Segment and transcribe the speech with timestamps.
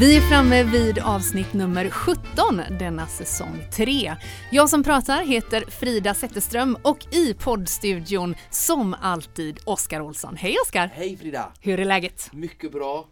[0.00, 4.16] Vi är framme vid avsnitt nummer 17 denna säsong 3.
[4.50, 10.36] Jag som pratar heter Frida Zetterström och i poddstudion som alltid Oskar Olsson.
[10.36, 10.90] Hej Oskar!
[10.94, 11.52] Hej Frida!
[11.60, 12.30] Hur är läget?
[12.32, 13.06] Mycket bra.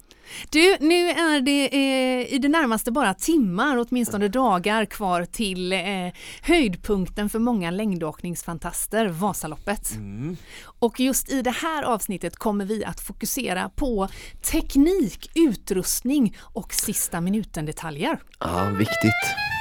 [0.50, 5.78] Du, nu är det eh, i det närmaste bara timmar, åtminstone dagar kvar till eh,
[6.42, 9.94] höjdpunkten för många längdåkningsfantaster, Vasaloppet.
[9.94, 10.36] Mm.
[10.78, 14.08] Och just i det här avsnittet kommer vi att fokusera på
[14.50, 18.18] teknik, utrustning och sista minuten-detaljer.
[18.38, 19.55] Ja, viktigt.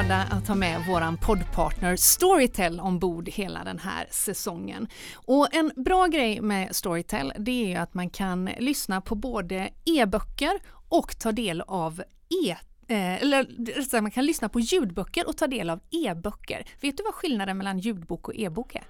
[0.00, 4.88] Glada att ha med våran poddpartner Storytel ombord hela den här säsongen.
[5.14, 9.70] Och en bra grej med Storytel det är ju att man kan lyssna på både
[9.84, 12.02] e-böcker och ta del av
[12.46, 12.56] e
[12.88, 16.66] eh, eller man kan lyssna på ljudböcker och ta del av e-böcker.
[16.80, 18.84] Vet du vad skillnaden mellan ljudbok och e-bok är?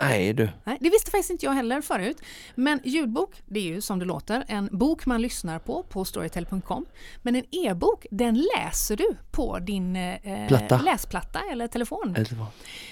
[0.00, 0.48] Nej du.
[0.64, 2.16] Nej, det visste faktiskt inte jag heller förut.
[2.54, 6.86] Men ljudbok, det är ju som det låter en bok man lyssnar på på storytel.com.
[7.22, 10.78] Men en e-bok, den läser du på din eh, Platta.
[10.78, 12.16] läsplatta eller telefon.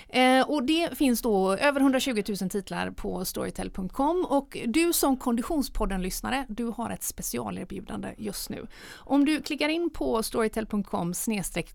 [0.08, 6.46] Eh, och det finns då över 120 000 titlar på storytel.com och du som Konditionspodden-lyssnare,
[6.48, 8.66] du har ett specialerbjudande just nu.
[8.94, 11.12] Om du klickar in på storytel.com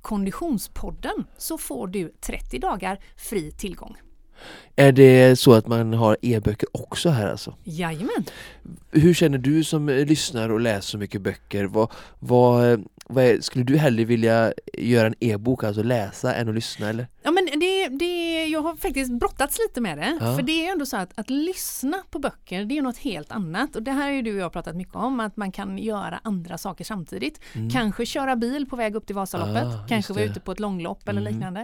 [0.02, 3.98] konditionspodden så får du 30 dagar fri tillgång.
[4.76, 7.56] Är det så att man har e-böcker också här alltså?
[7.64, 8.26] Jajamän!
[8.92, 11.66] Hur känner du som eh, lyssnar och läser så mycket böcker?
[11.66, 16.50] Vad, vad, eh, vad är, skulle du hellre vilja göra en e-bok, alltså läsa, än
[16.50, 17.08] att lyssna eller?
[17.24, 18.29] Ja men det, det,
[18.60, 20.18] jag har faktiskt brottats lite med det.
[20.22, 20.36] Ja.
[20.36, 23.32] För det är ju ändå så att, att lyssna på böcker det är något helt
[23.32, 23.76] annat.
[23.76, 26.20] Och det här har ju du och jag pratat mycket om, att man kan göra
[26.24, 27.40] andra saker samtidigt.
[27.72, 29.80] Kanske köra bil på väg upp till Vasaloppet, Mm.
[29.80, 31.60] Ah, kanske vara ute på ett långlopp eller Mm, liknande.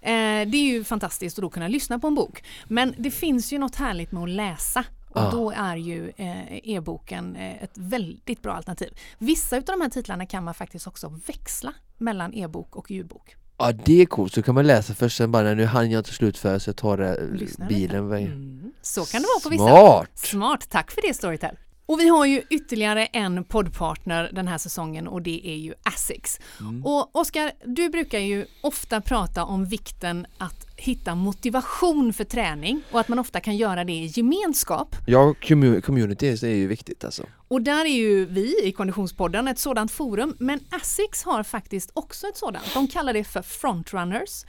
[0.00, 2.44] Eh, det är ju fantastiskt att då kunna lyssna på en bok.
[2.68, 4.84] Men det finns ju något härligt med att läsa.
[5.10, 5.30] Och Ah.
[5.30, 8.98] då är ju eh, e-boken eh, ett väldigt bra alternativ.
[9.18, 13.36] Vissa av de här titlarna kan man faktiskt också växla mellan e-bok och ljudbok.
[13.58, 16.00] Ja det är coolt, så kan man läsa först sen bara, "Nej, nu hann jag
[16.00, 18.12] inte slutföra så jag tar det, bilen.
[18.12, 18.72] Mm.
[18.82, 19.68] Så kan det vara på vissa.
[19.68, 20.10] Smart!
[20.18, 21.56] Smart, tack för det Storytel.
[21.86, 26.40] Och vi har ju ytterligare en poddpartner den här säsongen och det är ju Asics.
[26.84, 33.00] Och Oskar, du brukar ju ofta prata om vikten att hitta motivation för träning och
[33.00, 34.96] att man ofta kan göra det i gemenskap.
[35.06, 37.22] Ja, commu- community är ju viktigt alltså.
[37.50, 42.26] Och där är ju vi i Konditionspodden ett sådant forum, men Asics har faktiskt också
[42.26, 42.74] ett sådant.
[42.74, 44.44] De kallar det för Frontrunners.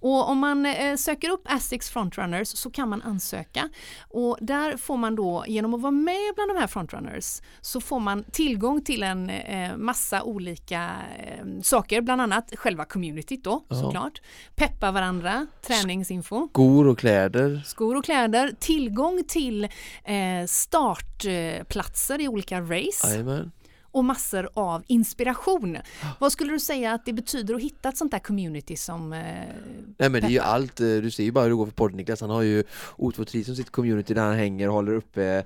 [0.00, 3.68] Och om man eh, söker upp Asics Frontrunners så kan man ansöka.
[4.08, 8.00] Och där får man då, genom att vara med bland de här Frontrunners, så får
[8.00, 14.20] man tillgång till en eh, massa olika eh, saker, bland annat själva communityt då såklart.
[14.54, 15.46] Peppa varandra,
[15.82, 17.62] träningsinfo Skor och kläder.
[17.66, 19.64] skor och kläder, tillgång till
[20.04, 23.52] eh, startplatser i olika race Jajamän.
[23.94, 25.78] Och massor av inspiration.
[26.18, 29.18] Vad skulle du säga att det betyder att hitta ett sånt där community som eh,
[29.98, 31.72] Nej men det är ju allt, eh, du ser ju bara hur det går för
[31.72, 32.64] podd-Niklas, han har ju
[32.96, 35.44] O2 som sitt community där han hänger och håller uppe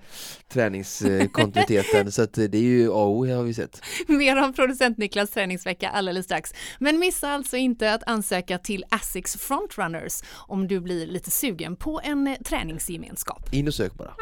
[0.49, 3.83] träningskontinuiteten så att eh, det är ju A och O har vi sett.
[4.07, 6.55] mer av producent Niklas träningsvecka alldeles strax.
[6.79, 12.01] Men missa alltså inte att ansöka till Asics Frontrunners om du blir lite sugen på
[12.05, 13.55] en eh, träningsgemenskap.
[13.55, 14.15] In och sök bara.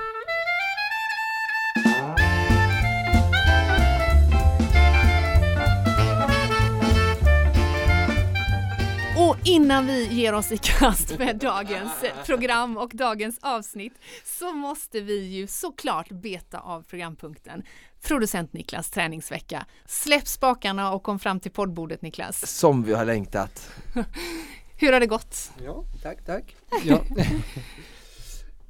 [9.46, 11.92] Innan vi ger oss i kast med dagens
[12.26, 13.92] program och dagens avsnitt
[14.24, 17.62] så måste vi ju såklart beta av programpunkten
[18.02, 19.66] Producent Niklas träningsvecka.
[19.86, 22.58] Släpp spakarna och kom fram till poddbordet Niklas.
[22.58, 23.70] Som vi har längtat.
[24.76, 25.50] Hur har det gått?
[25.64, 26.56] Ja, tack, tack.
[26.84, 27.00] Ja.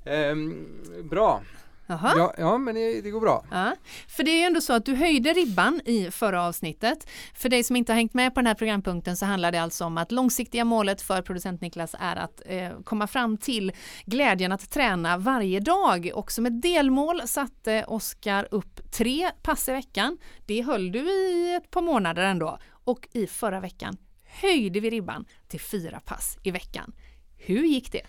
[0.04, 0.66] Ehm,
[1.10, 1.42] bra.
[1.86, 2.14] Jaha.
[2.16, 3.44] Ja, ja, men det, det går bra.
[3.50, 3.74] Ja,
[4.08, 7.08] för det är ju ändå så att du höjde ribban i förra avsnittet.
[7.34, 9.84] För dig som inte har hängt med på den här programpunkten så handlar det alltså
[9.84, 13.72] om att långsiktiga målet för producent Niklas är att eh, komma fram till
[14.04, 16.10] glädjen att träna varje dag.
[16.14, 20.18] Och som ett delmål satte Oskar upp tre pass i veckan.
[20.46, 22.58] Det höll du i ett par månader ändå.
[22.84, 26.92] Och i förra veckan höjde vi ribban till fyra pass i veckan.
[27.36, 28.02] Hur gick det?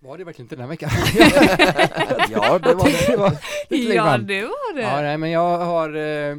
[0.00, 0.90] Var det verkligen inte den här veckan?
[2.32, 3.06] Ja, det var det.
[3.08, 3.30] det var
[3.88, 4.26] längre fram.
[4.26, 4.82] det var det.
[4.82, 6.36] Ja, nej, men jag har eh,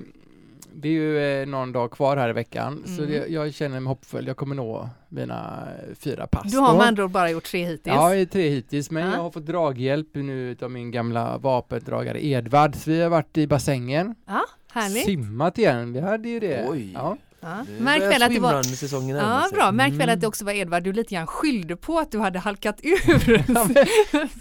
[0.74, 3.10] det är ju eh, någon dag kvar här i veckan så Mm.
[3.12, 4.28] det, jag känner mig hoppfull.
[4.28, 5.68] Jag kommer nå mina
[6.00, 6.52] fyra pass.
[6.52, 7.96] Du har med andra bara gjort tre hittills.
[7.96, 9.14] Ja, tre hittills, men Ja.
[9.16, 12.76] jag har fått draghjälp nu av min gamla vapendragare Edvard.
[12.76, 15.06] Så vi har varit i bassängen, Ja, härligt.
[15.06, 15.94] simmat igen.
[15.94, 16.66] Vi hade ju det.
[16.70, 16.92] Oj.
[16.94, 17.18] Ja.
[17.40, 17.66] Ja.
[17.80, 19.72] Märk väl att det var swimrun-säsongen Ja, bra.
[19.72, 20.14] Märk väl Mm.
[20.14, 23.38] att det också var Edvard du lite grann skyllde på att du hade halkat ur.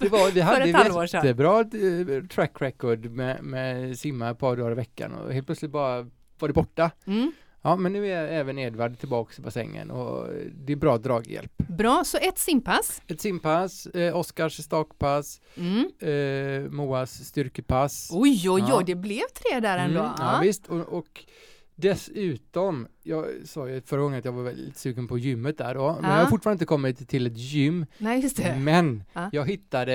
[0.00, 1.24] Det var, vi hade ett ju halvår sedan.
[1.26, 5.70] jättebra eh, track record med, med simma ett par dagar i veckan och helt plötsligt
[5.70, 6.02] bara
[6.38, 6.90] var det borta.
[7.06, 7.32] Mm.
[7.62, 10.26] Ja, men nu är även Edvard tillbaks i bassängen och
[10.66, 11.52] det är bra draghjälp.
[11.68, 13.02] Bra, så ett simpass.
[13.06, 15.90] Ett simpass, eh, Oskars stakpass, Mm.
[16.00, 18.08] eh, Moas styrkepass.
[18.12, 18.82] Oj, oj, oj, Ja.
[18.86, 20.00] det blev tre där ändå.
[20.00, 21.24] Mm, ja, visst, och, och
[21.76, 25.98] dessutom, jag sa ju förra gången att jag var väldigt sugen på gymmet där då,
[26.00, 26.16] men Ja.
[26.16, 27.86] jag har fortfarande inte kommit till ett gym.
[27.98, 28.56] Nej, just det.
[28.58, 29.28] Men Ja.
[29.32, 29.94] jag hittade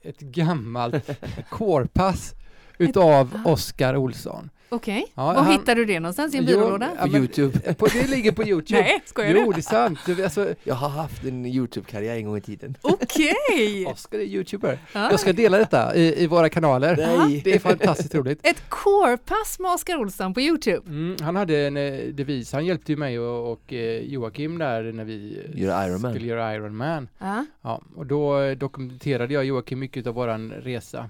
[0.00, 1.10] eh, ett gammalt
[1.50, 2.34] corepass
[2.78, 4.50] utav Oskar Olsson.
[4.72, 6.90] Okej, Ja, var han- hittar du det någonstans i en Jo, byrålåda?
[6.98, 7.74] ja, men- Youtube.
[7.78, 8.80] På, det ligger på Youtube.
[8.80, 9.52] Nej, skojar Jo, du?
[9.52, 9.98] det är sant.
[10.24, 12.76] Alltså, Jag har haft en Youtube-karriär en gång i tiden.
[12.82, 13.86] Okej!
[13.92, 14.78] Oskar är youtuber.
[14.92, 15.10] Ja.
[15.10, 16.96] Jag ska dela detta i, i våra kanaler.
[16.96, 17.40] Nej.
[17.44, 18.40] Det är fantastiskt roligt.
[18.46, 20.82] Ett core-pass med Oskar Olsson på Youtube.
[20.90, 24.92] Mm, han hade en eh, devis, han hjälpte ju mig och, och eh, Joakim där
[24.92, 26.12] när vi Göra Iron Man.
[26.12, 27.08] skulle göra Iron Man.
[27.18, 27.44] Ja.
[27.62, 31.08] Ja, och då eh, dokumenterade jag Joakim mycket av våran resa.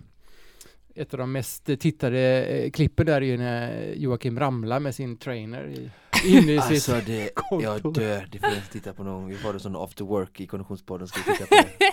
[0.94, 5.16] Ett av de mest tittade eh, klippen där är ju när Joakim ramlar med sin
[5.16, 5.90] trainer i,
[6.36, 7.34] in i sitt Alltså det, jag
[7.82, 7.92] kontor.
[7.94, 9.30] dör, det får jag inte titta på någon gång.
[9.30, 11.68] Vi får det sån after work i Konditionspodden, ska vi titta på det.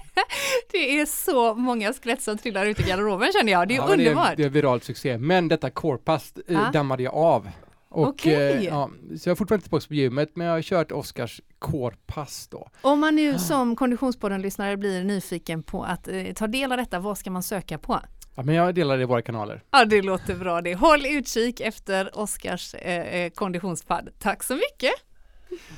[0.71, 3.67] Det är så många skelett som trillar ut i garderoben känner jag.
[3.67, 4.29] Det är Ja, det, är, underbart.
[4.29, 5.17] en- det är en viral succé.
[5.17, 6.69] Men detta corepass eh, Ja.
[6.73, 7.49] dammade jag av.
[7.89, 8.33] Och, Okej.
[8.33, 11.41] eh, ja, så jag är fortfarande inte tillbaka på gymmet, men jag har kört Oskars
[11.59, 12.69] corepass då.
[12.81, 13.11] Om man Ah.
[13.11, 17.43] nu som Konditionspodden-lyssnare blir nyfiken på att eh, ta del av detta, vad ska man
[17.43, 17.99] söka på?
[18.39, 19.61] Ja, men jag delar det i våra kanaler.
[19.71, 20.75] Ja, det låter bra det.
[20.75, 24.09] Håll utkik efter Oskars eh, eh, konditionspad.
[24.19, 24.91] Tack så mycket!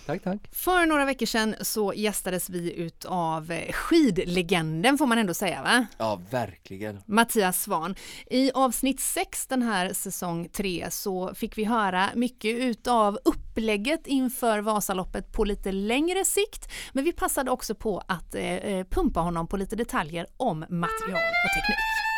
[0.06, 0.40] Tack, tack.
[0.52, 5.62] För några veckor sedan så gästades vi ut av eh, skidlegenden får man ändå säga
[5.62, 5.86] va?
[5.98, 7.02] Ja, verkligen.
[7.06, 7.96] Mattias Svan.
[8.30, 14.60] I avsnitt 6 den här säsong 3 så fick vi höra mycket utav upplägget inför
[14.60, 16.72] Vasaloppet på lite längre sikt.
[16.94, 21.32] Men vi passade också på att eh, eh, pumpa honom på lite detaljer om material
[21.46, 22.11] och teknik.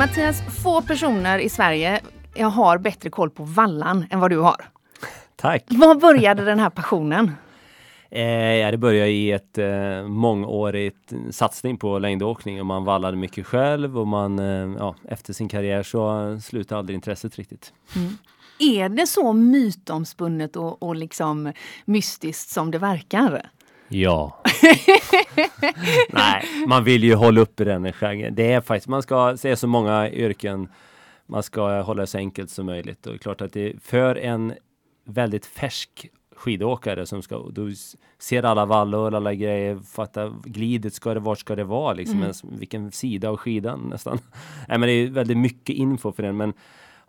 [0.00, 2.00] Mattias, få personer i Sverige
[2.36, 4.64] har bättre koll på vallan än vad du har.
[5.36, 5.64] Tack!
[5.68, 7.32] Var började den här passionen?
[8.10, 13.46] Eh, ja, det började i ett eh, mångårigt satsning på längdåkning och man vallade mycket
[13.46, 17.72] själv och man, eh, ja, efter sin karriär så slutade aldrig intresset riktigt.
[18.58, 21.52] Är det så mytomspunnet och, och liksom
[21.84, 23.50] mystiskt som det verkar?
[23.92, 24.42] Ja.
[26.10, 28.34] Nej, man vill ju hålla uppe den genren.
[28.34, 30.68] Det är faktiskt, man ska se så många yrken,
[31.26, 34.16] man ska hålla det så enkelt som möjligt och det är klart att det för
[34.16, 34.54] en
[35.04, 37.74] väldigt färsk skidåkare som ska, du
[38.18, 42.32] ser alla vallor, alla grejer, fatta glidet, ska det, vart ska det vara liksom, Mm.
[42.42, 44.18] vilken sida av skidan nästan.
[44.68, 46.52] Nej men det är väldigt mycket info för den men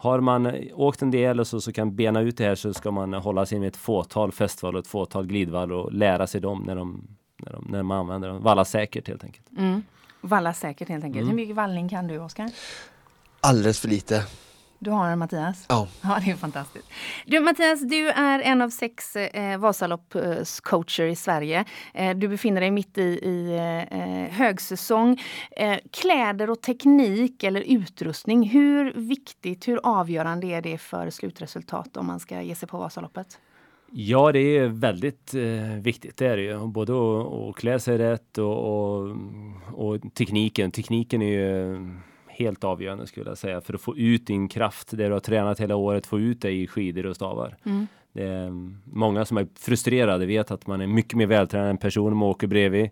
[0.02, 2.92] har man åkt en del och så, så kan bena ut det här så ska
[2.92, 6.64] man hålla sig med ett fåtal fästval och ett fåtal glidvall och lära sig dem
[6.68, 7.08] när, de,
[7.38, 8.44] när, de, när man använder dem.
[8.44, 9.48] Valla säkert helt enkelt.
[9.58, 9.84] Mm.
[10.22, 11.22] Valla säkert helt enkelt.
[11.22, 11.30] Mm.
[11.30, 12.52] Hur mycket vallning kan du Oskar?
[13.42, 14.24] Alldeles för lite.
[14.84, 15.66] Du har en Mattias?
[15.70, 15.88] Ja.
[16.02, 16.88] Ja, det är fantastiskt.
[17.26, 21.66] Du Mattias, du är en av sex eh, Vasaloppscoacher i Sverige.
[21.94, 23.58] Eh, du befinner dig mitt i, i
[23.92, 25.22] eh, högsäsong.
[25.52, 32.08] Eh, kläder och teknik eller utrustning, hur viktigt, hur avgörande är det för slutresultat om
[32.08, 33.40] man ska ge sig på Vasaloppet?
[33.92, 36.68] Ja, det är väldigt eh, viktigt, det är det ju.
[36.68, 39.18] Både att, att klä sig rätt och, och,
[39.74, 40.72] och tekniken.
[40.72, 41.78] Tekniken är ju
[42.42, 45.60] helt avgörande skulle jag säga för att få ut din kraft, det du har tränat
[45.60, 47.58] hela året, få ut det i skidor och stavar.
[47.66, 47.88] Mm.
[48.14, 48.52] Det är
[48.84, 52.48] många som är frustrerade vet att man är mycket mer vältränad än person man åker
[52.48, 52.90] bredvid.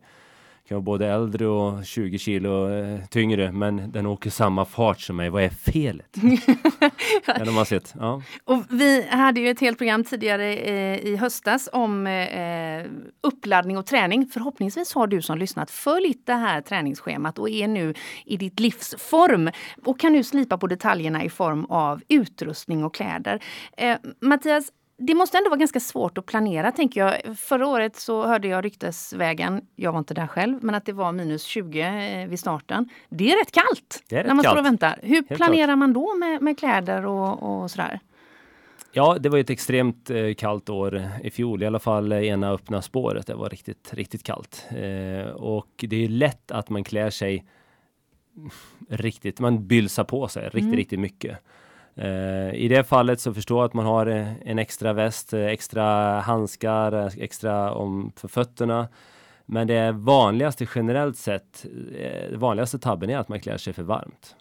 [0.70, 5.16] Kan vara både äldre och 20 kilo eh, tyngre, men den åker samma fart som
[5.16, 5.30] mig.
[5.30, 6.14] Vad är felet?
[7.26, 7.94] Den har man sett.
[8.00, 8.22] Ja.
[8.44, 12.86] Och vi hade ju ett helt program tidigare eh, i höstas om eh,
[13.22, 14.28] uppladdning och träning.
[14.34, 17.94] Förhoppningsvis har du som lyssnat följt det här träningsschemat och är nu
[18.26, 19.50] i ditt livsform
[19.86, 23.44] och kan nu slipa på detaljerna i form av utrustning och kläder.
[24.22, 27.38] Mattias, det måste ändå vara ganska svårt att planera tänker jag.
[27.38, 31.12] Förra året så hörde jag ryktesvägen, jag var inte där själv, men att det var
[31.12, 32.89] minus 20 eh, vid starten.
[33.10, 34.68] Det är rätt kallt är rätt när man står och kallt.
[34.68, 35.00] väntar.
[35.01, 38.00] Hur Helt planerar man då med, med kläder och, och sådär?
[38.91, 42.51] Ja, det var ett extremt eh, kallt år i fjol, i alla fall eh, ena
[42.51, 43.27] öppna spåret.
[43.27, 44.65] Det var riktigt, riktigt kallt.
[44.70, 47.46] Eh, och det är lätt att man klär sig
[48.89, 50.75] riktigt, man bylsar på sig riktigt, Mm.
[50.75, 51.38] riktigt mycket.
[52.01, 55.46] Eh, I det fallet så förstår jag att man har eh, en extra väst, eh,
[55.46, 58.88] extra handskar, extra om för fötterna.
[59.46, 61.65] Men det vanligaste generellt sett,
[62.29, 64.36] det vanligaste tabben är att man klär sig för varmt.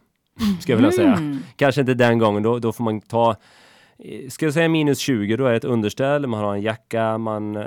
[0.60, 1.12] Ska jag vilja säga.
[1.12, 1.38] Mm.
[1.56, 3.36] Kanske inte den gången, då, då får man ta
[4.28, 7.64] Ska jag säga minus 20, då är det ett underställ, man har en jacka, man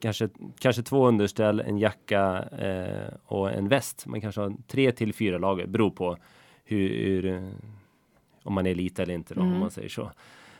[0.00, 4.06] kanske, kanske två underställ, en jacka eh, och en väst.
[4.06, 6.16] Man kanske har tre till fyra lager, beror på
[6.64, 7.52] hur, hur
[8.44, 9.52] om man är elit eller inte då, Mm.
[9.52, 10.10] om man säger så.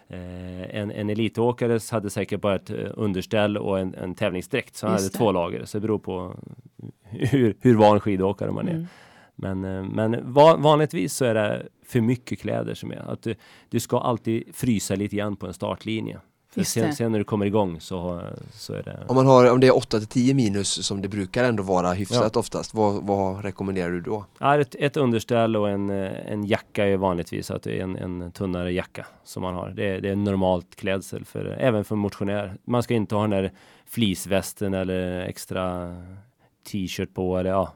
[0.08, 4.86] Eh, en, en elitåkare hade säkert bara ett eh, underställ och en, en tävlingsdräkt, så
[4.86, 5.18] han Just hade det.
[5.18, 5.64] två lager.
[5.64, 6.34] Så det beror på
[7.02, 8.72] hur, hur van skidåkare man är.
[8.74, 8.86] Mm.
[9.36, 12.96] Men, eh, men va, vanligtvis så är det för mycket kläder som är.
[13.12, 13.34] Att du,
[13.68, 16.18] du ska alltid frysa lite grann på en startlinje.
[16.54, 18.98] För sen, sen när du kommer igång så, så är det...
[19.06, 21.92] Om man har, om det är 8 till 10 minus som det brukar ändå vara
[21.92, 24.24] hyfsat oftast, vad, vad rekommenderar du då?
[24.38, 28.32] Ja, ett, ett underställ och en, en jacka är vanligtvis att det är en, en
[28.32, 29.70] tunnare jacka som man har.
[29.70, 32.56] Det är, det är normalt klädsel för, även för motionär.
[32.64, 33.52] Man ska inte ha den där
[33.86, 35.96] fleecevästen eller extra
[36.72, 37.72] t-shirt på eller ja,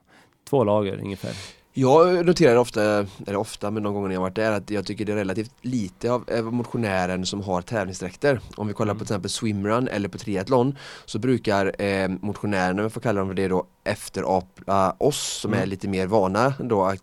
[0.51, 1.58] två lager ungefär.
[1.81, 5.05] Jag noterar ofta, eller ofta, men någon gång när jag varit där, att jag tycker
[5.05, 8.41] det är relativt lite av motionären som har tävlingsdräkter.
[8.57, 12.83] Om vi kollar på till exempel swimrun eller på triathlon så brukar eh, motionärerna, om
[12.83, 15.69] jag får kalla dem för det då, efterapa oss som är Mm.
[15.69, 16.95] lite mer vana då.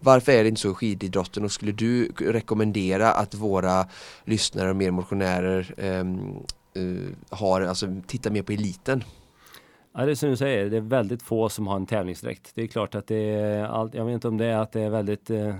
[0.00, 3.86] Varför är det inte så i skididrotten och skulle du rekommendera att våra
[4.24, 6.20] lyssnare och mer motionärer ehm,
[6.74, 9.04] eh, har, alltså tittar mer på eliten?
[9.94, 12.50] Ja, det är som du säger, det är väldigt få som har en tävlingsdräkt.
[12.54, 14.80] Det är klart att det är allt, jag vet inte om det är att det
[14.80, 15.54] är väldigt eh,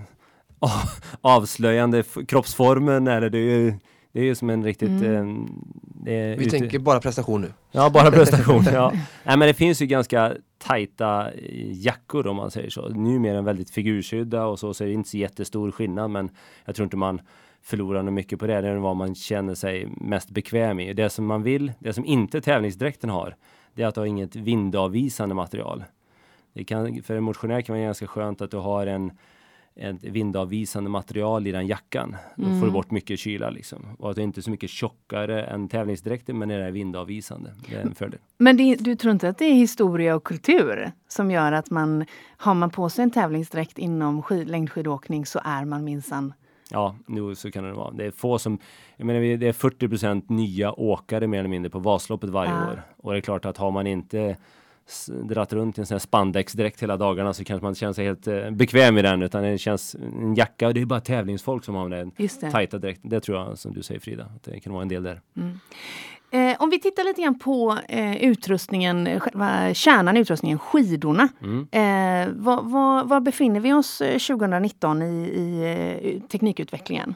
[1.21, 3.75] avslöjande kroppsformen eller det är ju
[4.13, 4.89] det är ju som en riktigt...
[4.89, 5.47] Mm.
[6.07, 7.53] Eh, är Vi ute- tänker bara prestation nu.
[7.73, 8.65] Ja, bara prestation.
[8.73, 8.93] ja.
[9.25, 12.89] Nej, men det finns ju ganska tajta eh, jackor om man säger så.
[12.89, 16.31] Numera väldigt figursydda och så, så är det inte så jättestor skillnad, men
[16.65, 17.21] jag tror inte man
[17.63, 18.61] förlorar något mycket på det.
[18.61, 20.93] Det är vad man känner sig mest bekväm i.
[20.93, 23.37] Det som man vill, det som inte tävlingsdräkten har,
[23.75, 25.85] det är att ha inget vindavvisande material.
[26.53, 29.13] Det kan, för en motionär kan vara ganska skönt att du har en
[29.75, 32.17] ett vindavvisande material i den jackan.
[32.37, 32.73] Då får du Mm.
[32.73, 33.87] bort mycket kyla liksom.
[33.99, 37.55] Och att det inte är så mycket tjockare än tävlingsdräkten men det är vindavvisande.
[37.69, 38.19] Det är en fördel.
[38.39, 42.05] Men det, du tror inte att det är historia och kultur som gör att man
[42.37, 46.33] har man på sig en tävlingsdräkt inom skid, längdskidåkning så är man minsann
[46.73, 47.91] Ja, nu så kan det vara.
[47.91, 48.59] Det är få som,
[48.97, 52.67] jag menar det är 40% nya åkare mer eller mindre på Vasaloppet varje Ja.
[52.73, 52.83] år.
[52.97, 54.37] Och det är klart att har man inte
[55.23, 58.27] dratt runt i en sån här spandexdräkt hela dagarna så kanske man känner sig helt
[58.27, 61.75] eh, bekväm i den utan det känns en jacka och det är bara tävlingsfolk som
[61.75, 62.13] har den
[62.53, 63.11] tajta dräkten.
[63.11, 65.21] Det tror jag som du säger Frida, att det kan vara en del där.
[66.33, 71.29] Eh, om vi tittar lite grann på eh, utrustningen, eh, själva kärnan i utrustningen, skidorna.
[71.43, 71.69] Mm.
[71.73, 75.63] Eh, vad, vad, vad befinner vi oss eh, 2019 i, i
[76.23, 77.15] eh, teknikutvecklingen?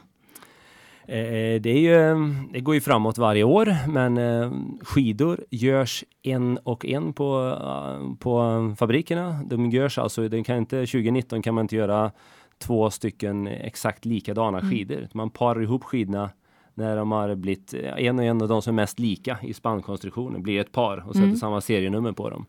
[1.07, 2.15] Eh, det, ju,
[2.53, 8.15] det går ju framåt varje år, men eh, skidor görs en och en på, eh,
[8.19, 9.39] på fabrikerna.
[9.45, 12.11] De görs alltså, den kan inte, 2019 kan man inte göra
[12.57, 14.71] två stycken exakt likadana Mm.
[14.71, 15.07] skidor.
[15.13, 16.29] Man parar ihop skidorna
[16.75, 19.53] när de har blivit eh, en och en av de som är mest lika i
[19.53, 21.37] spannkonstruktionen blir ett par och sätter Mm.
[21.37, 22.45] samma serienummer på dem.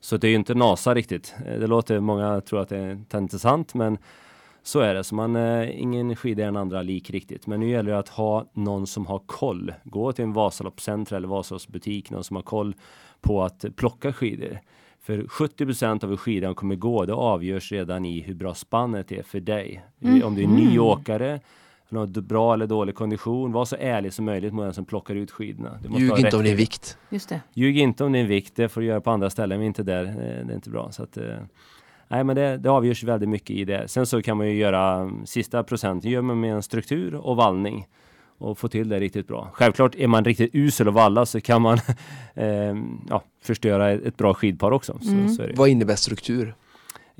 [0.00, 1.34] Så det är ju inte NASA riktigt.
[1.46, 2.78] Eh, Det låter, många tror att det
[3.12, 3.98] är inte sant, men
[4.62, 5.04] så är det.
[5.04, 7.46] Så man, eh, ingen skida är den andra lik riktigt.
[7.46, 9.72] Men nu gäller det att ha någon som har koll.
[9.84, 12.74] Gå till en Vasaloppscentra eller Vasaloppsbutik, någon som har koll
[13.20, 14.58] på att plocka skidor.
[15.02, 19.22] För 70% av hur skidan kommer gå, det avgörs redan i hur bra spannet är
[19.22, 19.82] för dig.
[20.02, 20.22] Mm.
[20.22, 21.40] Om du är ny åkare,
[21.98, 25.14] har du bra eller dålig kondition, var så ärlig som möjligt mot den som plockar
[25.14, 25.78] ut skidorna.
[25.82, 26.98] Du måste Ljug inte om din vikt.
[27.10, 27.40] Just det.
[27.54, 30.04] Ljug inte om din vikt, det får du göra på andra ställen, men inte där.
[30.04, 30.14] Eh,
[30.46, 30.92] Det är inte bra.
[30.92, 31.24] Så att, eh,
[32.08, 33.88] nej, men det, det avgörs väldigt mycket i det.
[33.88, 37.36] Sen så kan man ju göra mm, sista procenten gör man med en struktur och
[37.36, 37.86] vallning
[38.38, 39.48] och få till det riktigt bra.
[39.52, 41.78] Självklart är man riktigt usel och valla så kan man
[42.34, 42.74] eh,
[43.08, 44.98] ja, förstöra ett ett bra skidpar också.
[45.02, 45.28] Så, Mm.
[45.28, 45.54] så är det.
[45.56, 46.54] Vad innebär struktur?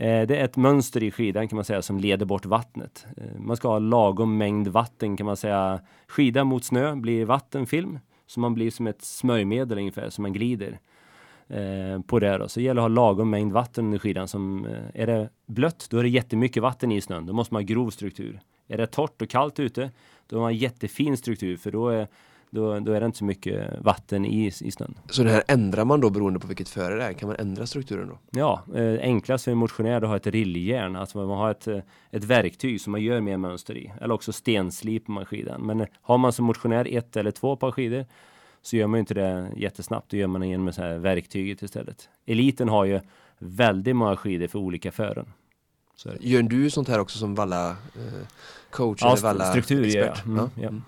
[0.01, 3.07] Eh, det är ett mönster i skidan kan man säga som leder bort vattnet.
[3.17, 5.81] Eh, man ska ha lagom mängd vatten kan man säga.
[6.09, 7.99] Skida mot snö blir vattenfilm.
[8.27, 10.79] Så man blir som ett smörjmedel ungefär, så man glider
[11.49, 12.39] eh, på det.
[12.39, 12.49] Då.
[12.49, 14.29] Så det gäller att ha lagom mängd vatten under skidan.
[14.29, 17.27] Som, eh, är det blött, då är det jättemycket vatten i snön.
[17.27, 18.41] Då måste man ha grov struktur.
[18.69, 19.91] Är det torrt och kallt ute,
[20.27, 21.57] då har man jättefin struktur.
[21.57, 22.09] För då är,
[22.51, 24.99] då, då är det inte så mycket vatten i, i snön.
[25.11, 27.13] Så det här ändrar man då beroende på vilket före det är?
[27.13, 28.19] Kan man ändra strukturen då?
[28.31, 31.67] Ja, eh, enklast för en motionär är att ha ett rilljärn, alltså man har ett,
[31.67, 31.79] eh,
[32.11, 33.93] ett verktyg som man gör mer mönster i.
[34.01, 35.67] Eller också stenslipar man skidan.
[35.67, 38.07] Men eh, har man som motionär ett eller två par skidor
[38.63, 40.11] så gör man inte det jättesnabbt.
[40.11, 42.09] Då gör man det genom så här verktyget istället.
[42.27, 43.01] Eliten har ju
[43.39, 45.33] väldigt många skidor för olika fören.
[46.21, 48.27] Gör du sånt här också som valla eh,
[48.71, 50.27] coach Ja, eller valla struktur gör jag.
[50.27, 50.69] Mm, ja.
[50.69, 50.83] Mm.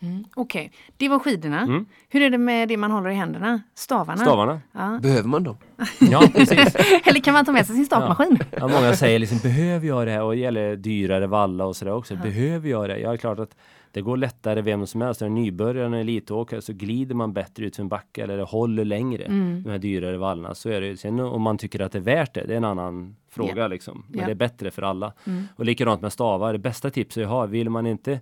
[0.00, 0.24] Mm.
[0.36, 1.60] Okej, det var skidorna.
[1.60, 1.86] Mm.
[2.08, 3.62] Hur är det med det man håller i händerna?
[3.74, 4.16] Stavarna?
[4.22, 4.60] Stavarna.
[4.72, 4.98] Ja.
[5.02, 5.56] Behöver man dem?
[6.10, 6.74] Ja, precis.
[7.04, 8.38] Eller kan man ta med sig sin stavmaskin?
[8.56, 10.20] Ja, många säger liksom, behöver jag det?
[10.20, 12.16] Och det gäller dyrare valla och sådär också.
[12.16, 12.98] Behöver jag det?
[12.98, 13.56] Ja, det är klart att
[13.92, 15.20] det går lättare vem som helst.
[15.20, 18.42] När en nybörjare, en elitåkare så glider man bättre ut för en backe eller det
[18.42, 19.24] håller längre.
[19.24, 19.62] Mm.
[19.62, 20.54] De här dyrare vallarna.
[20.54, 20.96] Så är det.
[20.96, 24.04] Sen om man tycker att det är värt det, det är en annan fråga liksom.
[24.08, 24.26] Men Ja.
[24.26, 25.12] det är bättre för alla.
[25.26, 25.44] Mm.
[25.56, 26.52] Och likadant med stavar.
[26.52, 28.20] Det bästa tipset jag har, vill man inte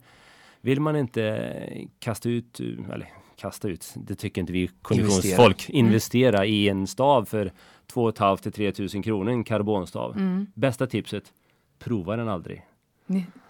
[0.66, 6.50] vill man inte kasta ut, eller kasta ut, det tycker inte vi konditionsfolk, investera, Mm.
[6.52, 7.52] i en stav för
[7.86, 10.16] 2 500 till 3 000 kronor, en karbonstav.
[10.16, 10.46] Mm.
[10.54, 11.32] Bästa tipset,
[11.78, 12.62] prova den aldrig.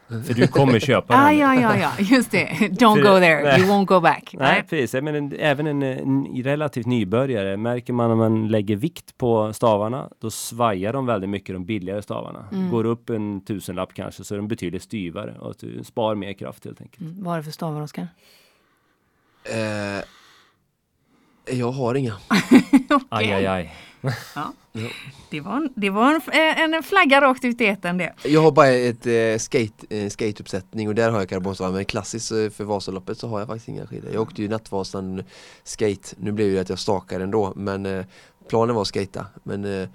[0.08, 0.22] Nej.
[0.22, 1.38] För du kommer köpa Ah, den.
[1.38, 2.46] ja, ja, ja, just det.
[2.60, 3.60] Don't go there, Nej.
[3.60, 4.34] you won't go back.
[4.38, 5.02] Nej, precis.
[5.02, 10.10] Men en, även en, en relativt nybörjare, märker man om man lägger vikt på stavarna,
[10.20, 12.44] då svajar de väldigt mycket, de billigare stavarna.
[12.52, 12.70] Mm.
[12.70, 16.64] Går upp en tusenlapp kanske, så är de betydligt styvare och du spar mer kraft
[16.64, 17.00] helt enkelt.
[17.00, 18.08] Mm, vad är det för stavar, Oskar?
[19.44, 20.04] Eh,
[21.58, 22.12] jag har inga.
[23.08, 23.74] Aj, aj, aj.
[25.30, 28.12] Det var, en, det var en, en flagga rakt ut i etern det.
[28.24, 32.32] Jag har bara ett eh, skate, eh, skateuppsättning och där har jag karbonstavar men klassiskt
[32.32, 34.10] eh, för Vasaloppet så har jag faktiskt inga skidor.
[34.12, 35.22] Jag åkte ju Nattvasan
[35.64, 38.04] skate, nu blev det att jag stakade ändå men eh,
[38.48, 39.26] planen var att skata.
[39.42, 39.88] Men eh,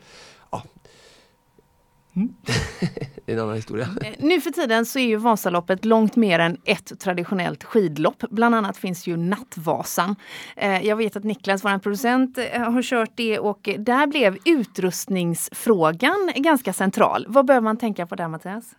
[3.26, 3.88] Det är en annan historia.
[4.02, 8.24] Eh, Nu för tiden så är ju Vasaloppet långt mer än ett traditionellt skidlopp.
[8.30, 10.16] Bland annat finns ju Nattvasan.
[10.56, 16.32] Eh, Jag vet att Niklas, vår producent, eh, har kört det och där blev utrustningsfrågan
[16.36, 17.26] ganska central.
[17.30, 18.76] Vad behöver man tänka på där Mattias?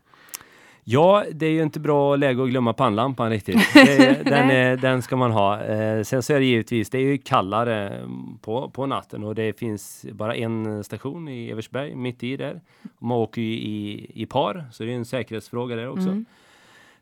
[0.85, 3.57] Ja, det är ju inte bra läge att glömma pannlampan riktigt.
[3.75, 5.62] Det, den, är, den ska man ha.
[5.62, 9.35] Eh, sen så är det givetvis, det är ju kallare mm, på, på natten och
[9.35, 12.61] det finns bara en station i Eversberg, mitt i där.
[12.99, 16.09] Man åker ju i, i par, så det är en säkerhetsfråga där också.
[16.09, 16.25] Mm.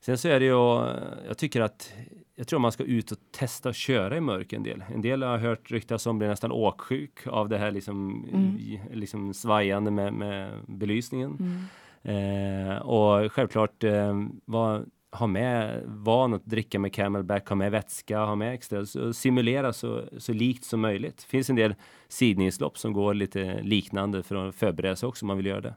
[0.00, 0.87] Sen så är det ju,
[1.28, 1.92] jag tycker att
[2.37, 4.84] jag tror man ska ut och testa att köra i mörker en del.
[4.94, 8.80] En del har jag hört ryktas om blir nästan åksjuk av det här liksom, Mm.
[8.93, 11.36] liksom svajande med, med belysningen.
[11.40, 11.64] Mm.
[12.02, 18.19] Eh, och självklart eh, var, ha med van att dricka med camelback, ha med vätska,
[18.19, 21.17] ha med extra, så simulera så, så likt som möjligt.
[21.17, 21.75] Det finns en del
[22.08, 25.75] sidningslopp som går lite liknande för att förbereda sig också om man vill göra det.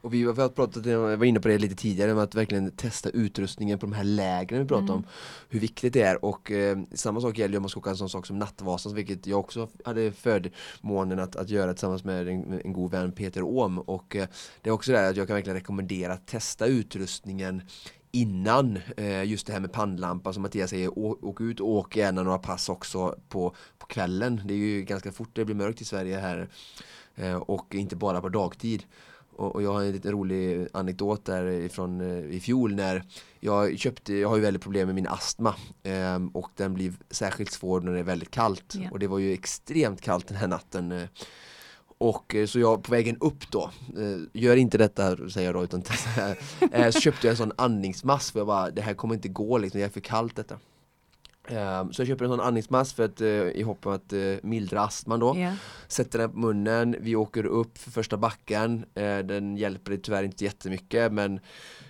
[0.00, 3.10] Och vi har pratat, jag var inne på det lite tidigare, med att verkligen testa
[3.10, 5.06] utrustningen på de här lägren vi pratar om.
[5.48, 8.08] Hur viktigt det är och eh, samma sak gäller om man ska åka en sån
[8.08, 12.72] sak som Nattvasan, vilket jag också hade förmånen att, att göra tillsammans med en, en
[12.72, 14.28] god vän Peter Åhm och eh,
[14.62, 17.62] det är också det att jag kan verkligen rekommendera att testa utrustningen
[18.14, 22.22] innan eh, just det här med pannlampa som Mattias säger, åk ut och åk gärna
[22.22, 24.40] några pass också på, på kvällen.
[24.44, 26.48] Det är ju ganska fort det blir mörkt i Sverige här
[27.14, 28.84] eh, och inte bara på dagtid.
[29.36, 33.02] Och, jag har en liten rolig anekdot där ifrån eh, i fjol när
[33.40, 37.52] jag köpte, jag har ju väldigt problem med min astma eh, och den blir särskilt
[37.52, 38.90] svår när det är väldigt kallt Ja.
[38.90, 41.08] och det var ju extremt kallt den här natten eh,
[41.98, 43.70] och eh, så jag på vägen upp då,
[44.32, 45.82] gör inte detta säger jag då utan
[46.92, 49.80] så köpte jag en sån andningsmask för jag bara, det här kommer inte gå liksom,
[49.80, 50.58] det är för kallt detta.
[51.48, 54.20] Eh, Så jag köper en sån andningsmask för att, eh, i hopp om att eh,
[54.42, 55.36] mildra astman då.
[55.38, 55.52] Ja.
[55.88, 58.84] Sätter den på munnen, vi åker upp för första backen.
[58.94, 61.40] Eh, Den hjälper tyvärr inte jättemycket men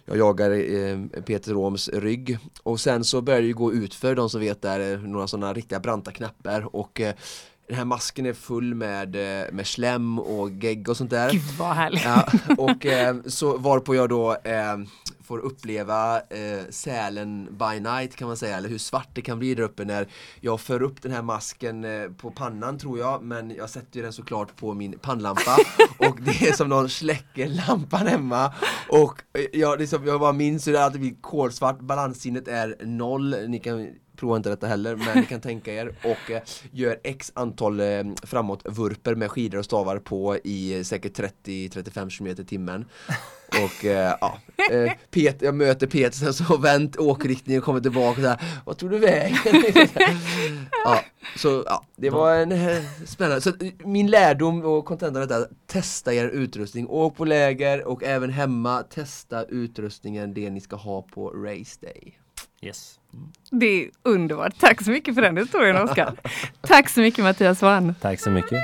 [0.05, 2.39] Jag jagar Peter Roms rygg.
[2.63, 5.53] Och sen så börjar det ju gå ut för de som vet där Några sådana
[5.53, 7.01] riktiga branta knappar och
[7.67, 11.31] Den här masken är full med, eh, med slem och gegg och sånt där.
[11.31, 12.05] Gud vad härligt.
[12.05, 12.27] Ja,
[12.59, 14.77] och eh, så varpå jag då eh,
[15.25, 19.55] får uppleva eh, Sälen by night kan man säga, eller hur svart det kan bli
[19.55, 20.09] där uppe när
[20.41, 24.13] jag för upp den här masken eh, på pannan tror jag, men jag sätter den
[24.13, 25.57] såklart på min pannlampa
[25.99, 28.53] och det är som någon släcker lampan hemma.
[28.89, 33.37] Och eh, jag, liksom, jag bara minns hur det alltid blir kolsvart, balanssinnet är noll,
[33.49, 37.33] ni kan prova inte detta heller, men ni kan tänka er och eh, gör x
[37.35, 42.45] antal eh, framåt vurper med skidor och stavar på i eh, säkert 30-35 km i
[42.45, 42.85] timmen
[43.49, 44.39] och eh, ja,
[44.71, 48.79] eh, Pet, jag möter Peter sen så vänt åkriktningen och kommer tillbaka så här, Vad
[48.79, 49.39] tog du vägen?
[50.85, 51.01] ja,
[51.37, 55.47] så ja, det var en eh, spännande, så eh, min lärdom och kontentan av detta,
[55.67, 61.03] testa er utrustning, åk på läger och även hemma, testa utrustningen, det ni ska ha
[61.03, 62.19] på race day.
[62.63, 62.99] Yes.
[63.51, 64.59] Det är underbart.
[64.59, 66.15] Tack så mycket för den historien Oskar.
[66.61, 67.95] Tack så mycket Mattias Wann.
[68.01, 68.59] Tack så mycket.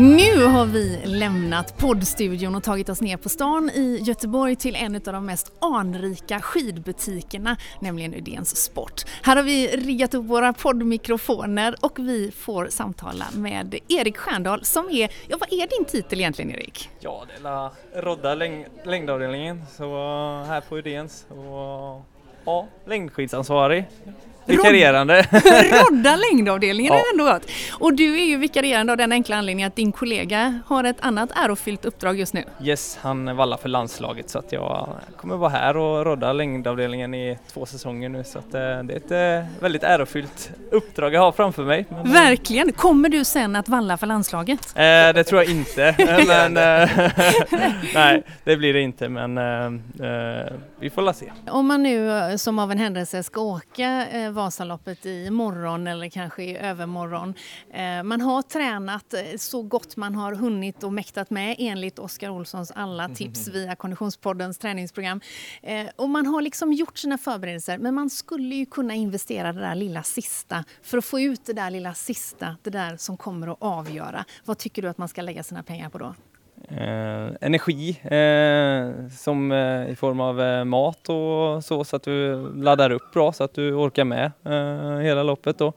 [0.00, 4.94] Nu har vi lämnat poddstudion och tagit oss ner på stan i Göteborg till en
[4.94, 9.04] av de mest anrika skidbutikerna, nämligen Udens Sport.
[9.22, 14.90] Här har vi riggat upp våra poddmikrofoner och vi får samtala med Erik Stjärndal som
[14.90, 16.90] är, ja vad är din titel egentligen Erik?
[17.00, 22.02] Ja, det är la rodda läng längdavdelningen, så eh, här på Udens och
[22.44, 23.84] ja, längdskidsansvarig.
[24.50, 25.26] Vikarierande.
[25.90, 27.00] Rodda längdavdelningen ja.
[27.00, 27.50] är ändå gott.
[27.72, 31.30] Och du är ju vikarierande av den enkla anledningen att din kollega har ett annat
[31.36, 32.44] ärofyllt uppdrag just nu.
[32.62, 37.38] Yes, han vallar för landslaget så att jag kommer vara här och rodda längdavdelningen i
[37.52, 41.32] två säsonger nu så att eh, det är ett eh, väldigt ärofyllt uppdrag jag har
[41.32, 41.86] framför mig.
[41.88, 42.72] Men, eh, Verkligen!
[42.72, 44.72] Kommer du sen att valla för landslaget?
[44.74, 44.82] Eh,
[45.14, 45.94] det tror jag inte,
[46.26, 46.54] men
[47.94, 51.32] nej det blir det inte men eh, vi får la se.
[51.50, 56.56] Om man nu som av en händelse ska åka Vasaloppet i morgon eller kanske i
[56.56, 57.34] övermorgon.
[57.70, 62.30] Eh, man har tränat eh, så gott man har hunnit och mäktat med enligt Oskar
[62.30, 65.20] Olssons alla tips via Konditionspoddens träningsprogram.
[65.62, 69.60] Eh, och man har liksom gjort sina förberedelser men man skulle ju kunna investera det
[69.60, 73.48] där lilla sista för att få ut det där lilla sista, det där som kommer
[73.48, 74.24] att avgöra.
[74.44, 76.14] Vad tycker du att man ska lägga sina pengar på då?
[76.76, 82.48] Eh, energi eh, som eh, i form av eh, mat och så, så att du
[82.56, 85.58] laddar upp bra så att du orkar med eh, hela loppet.
[85.58, 85.72] Då.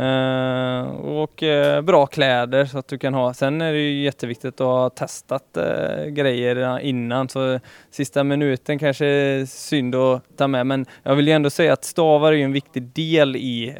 [0.00, 3.34] Uh, och uh, bra kläder så att du kan ha.
[3.34, 7.60] Sen är det ju jätteviktigt att ha testat uh, grejer innan så
[7.90, 11.84] sista minuten kanske är synd att ta med men jag vill ju ändå säga att
[11.84, 13.74] stavar är en viktig del i,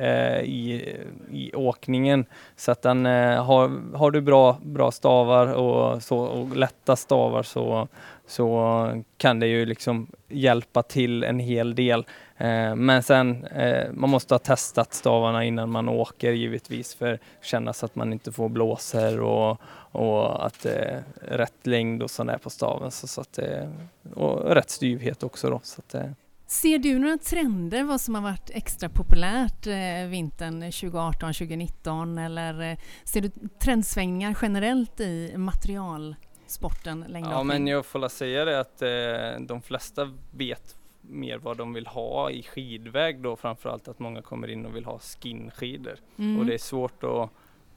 [0.44, 0.82] i,
[1.30, 2.24] i åkningen.
[2.56, 3.04] Så att den,
[3.36, 7.88] har, har du bra, bra stavar och, så, och lätta stavar så,
[8.26, 12.06] så kan det ju liksom hjälpa till en hel del.
[12.36, 17.20] Eh, men sen, eh, man måste ha testat stavarna innan man åker givetvis för att
[17.42, 19.60] känna så att man inte får blåser och,
[19.92, 21.02] och att det är
[21.36, 22.90] rätt längd och sådär på staven.
[22.90, 23.68] Så, så att, eh,
[24.14, 25.60] och rätt styvhet också då.
[25.62, 26.10] Så att, eh.
[26.46, 33.20] Ser du några trender vad som har varit extra populärt eh, vintern 2018-2019 eller ser
[33.20, 36.16] du trendsvängningar generellt i material
[36.50, 37.38] materialsporten längdåkning?
[37.38, 41.86] Ja men jag får säga det att eh, de flesta vet mer vad de vill
[41.86, 46.38] ha i skidväg då framförallt att många kommer in och vill ha skinskidor mm.
[46.38, 47.30] och det är svårt att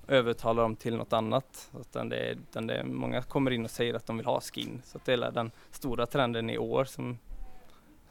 [0.07, 1.71] övertala dem till något annat.
[1.81, 4.99] Utan det utan det många kommer in och säger att de vill ha skin så
[5.05, 7.17] det är den stora trenden i år som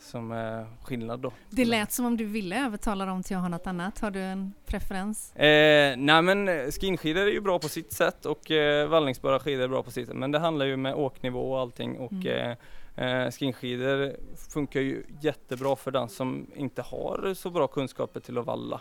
[0.03, 1.33] som är skillnad då.
[1.51, 3.99] Det lät som om du ville övertala dem till att ha något annat.
[3.99, 5.37] Har du en preferens?
[5.37, 9.69] Eh, nej men skinskidor är ju bra på sitt sätt och eh, vallningsbara skidor är
[9.69, 10.17] bra på sitt sätt.
[10.17, 12.51] Men det handlar ju med åknivå och allting och mm.
[12.51, 12.57] eh,
[12.97, 14.17] Eh, skinskidor
[14.53, 18.81] funkar ju jättebra för den som inte har så bra kunskaper till att valla.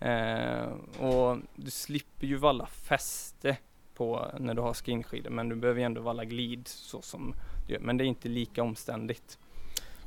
[0.00, 0.68] Eh,
[1.04, 3.56] och du slipper ju valla fäste
[3.94, 7.34] på när du har skinskidor men du behöver ju ändå valla glid så som
[7.66, 7.80] du gör.
[7.80, 9.38] Men det är inte lika omständigt.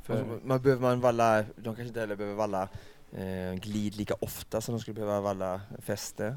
[0.04, 0.18] För...
[0.18, 2.68] Alltså, man behöver man valla, de kanske inte heller behöver valla
[3.12, 6.36] eh, glid lika ofta som de skulle behöva valla fäste.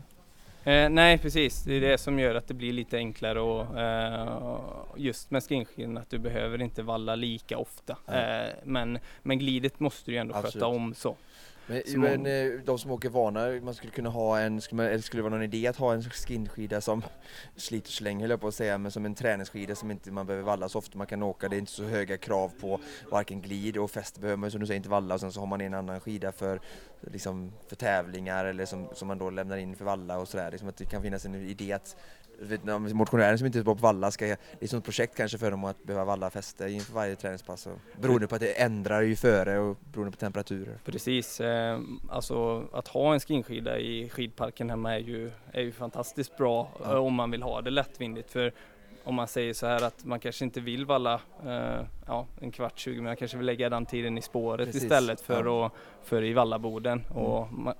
[0.64, 4.60] Eh, nej precis, det är det som gör att det blir lite enklare och eh,
[4.98, 7.98] just med skinskinn att du behöver inte valla lika ofta.
[8.08, 10.54] Eh, men, men glidet måste du ändå Absolut.
[10.54, 11.16] sköta om så.
[11.68, 15.30] Men, men eh, de som åker vana, man skulle kunna ha en, eller skulle det
[15.30, 17.02] vara någon idé att ha en skinskida som
[17.56, 20.26] sliter så länge höll jag på att säga, men som en träningsskida som inte man
[20.26, 21.50] behöver valla så ofta man kan åka.
[21.50, 22.80] Det är inte så höga krav på
[23.12, 25.48] varken glid och fäste behöver man som du säger inte valla och sen så har
[25.48, 26.60] man en annan skida för,
[27.02, 30.52] liksom, för tävlingar eller som, som man då lämnar in för valla och sådär.
[30.52, 31.96] Liksom att det kan finnas en idé att
[32.94, 35.64] motionären som inte är på valla ska, det är som ett projekt kanske för dem
[35.64, 37.68] att behöva valla fäste inför varje träningspass.
[37.68, 40.80] Och, beroende på att det ändrar ju före och beroende på temperaturer.
[40.86, 46.38] Precis, eh, alltså att ha en skinskida i skidparken hemma är ju, är ju fantastiskt
[46.38, 47.00] bra ja.
[47.00, 48.32] Om man vill ha det lättvindigt.
[48.32, 48.54] För
[49.08, 51.14] om man säger så här att man kanske inte vill valla
[51.46, 54.84] eh, ja, en kvart, 20 men man kanske vill lägga den tiden i spåret Precis.
[54.84, 55.66] istället för, ja.
[55.66, 57.04] att, för i vallaboden.
[57.12, 57.24] Mm.
[57.24, 57.74] Och man,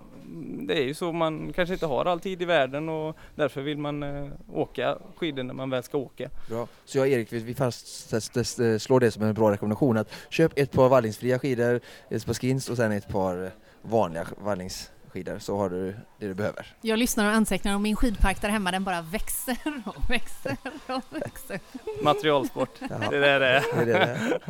[0.68, 3.78] det är ju så, man kanske inte har all tid i världen och därför vill
[3.78, 6.30] man eh, åka skidor när man väl ska åka.
[6.50, 6.68] Bra.
[6.86, 11.40] Så jag Erik, vi fastslår det som en bra rekommendation att köp ett par vallningsfria
[11.40, 16.28] skidor, ett par skins och sen ett par vanliga vallnings skidor så har du det
[16.28, 16.76] du behöver.
[16.82, 21.04] Jag lyssnar och antecknar och min skidpark där hemma den bara växer och växer och
[21.10, 21.60] växer.
[22.04, 23.86] Materialsport, det är det det är.
[23.86, 24.42] Det är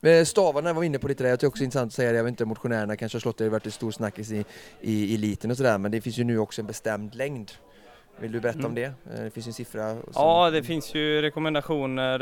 [0.00, 1.94] Men stavarna var vi inne på lite där, jag tycker också det är intressant att
[1.94, 3.90] säga det, jag vet inte motionärerna kanske har slått det, det har varit en stor
[3.90, 4.44] snackis i,
[4.80, 7.52] i eliten och sådär men det finns ju nu också en bestämd längd
[8.20, 8.68] Vill du berätta Mm.
[8.70, 8.84] om det?
[8.84, 8.92] Eh,
[9.24, 9.92] Det finns ju en siffra.
[9.94, 12.20] som- Ja, det finns ju rekommendationer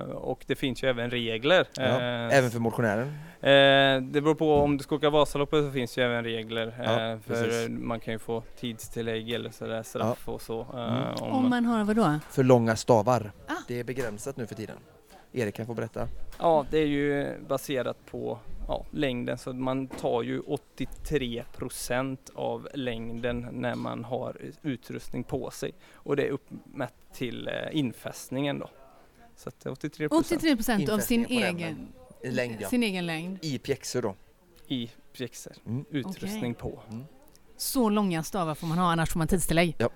[0.00, 1.66] eh, och det finns ju även regler.
[1.76, 3.06] Ja, Eh, Även för motionären?
[3.40, 6.74] Eh, det beror på om du ska åka Vasaloppet så finns ju även regler.
[6.84, 7.68] Ja, eh, för precis.
[7.68, 10.66] man kan ju få tidstillägg eller sådär straff och så.
[10.74, 11.14] Mm.
[11.20, 12.18] om, Om man har vad då?
[12.30, 13.32] För långa stavar.
[13.46, 13.52] Ah.
[13.68, 14.76] Det är begränsat nu för tiden.
[15.32, 16.08] Erik kan få berätta.
[16.38, 23.48] Ja, det är ju baserat på ja, längden så man tar ju 83% av längden
[23.52, 28.70] när man har utrustning på sig och det är uppmätt till eh, infästningen då.
[29.36, 31.88] Så att 83 83 procent av sin egen,
[32.24, 32.68] längd ja.
[32.68, 33.38] sin egen längd.
[33.42, 34.14] I pjäxor då.
[34.68, 35.84] i pjäxor, Mm.
[35.90, 36.80] utrustning på.
[37.56, 39.74] Så långa stavar får man ha annars får man tidstillägg.
[39.78, 39.88] Ja.